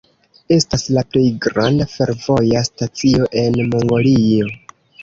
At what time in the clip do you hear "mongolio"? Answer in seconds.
3.73-4.55